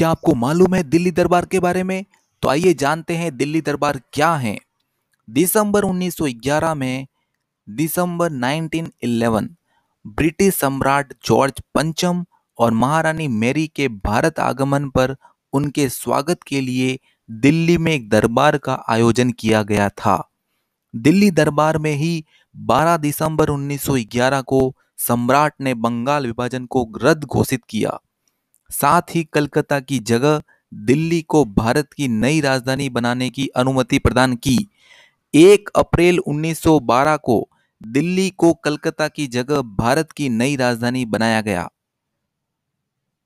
[0.00, 2.04] क्या आपको मालूम है दिल्ली दरबार के बारे में?
[2.42, 4.58] तो आइए जानते हैं दिल्ली दरबार क्या है।
[5.30, 7.06] दिसंबर 1911 में
[7.68, 9.56] दिसंबर 1911
[10.06, 12.24] ब्रिटिश सम्राट जॉर्ज पंचम
[12.58, 15.16] और महारानी मेरी के भारत आगमन पर
[15.52, 16.98] उनके स्वागत के लिए
[17.30, 20.30] दिल्ली में एक दरबार का आयोजन किया गया था।
[20.96, 22.24] दिल्ली दरबार में ही
[22.56, 28.00] 12 दिसंबर 1911 को सम्राट ने बंगाल विभाजन को रद्द घोषित किया।
[28.70, 30.42] साथ ही कलकत्ता की जगह
[30.74, 34.70] दिल्ली को भारत की नई राजधानी बनाने की अनुमति प्रदान की।
[35.34, 37.48] एक अप्रैल 1912 को
[37.86, 41.68] दिल्ली को कलकत्ता की जगह भारत की नई राजधानी बनाया गया।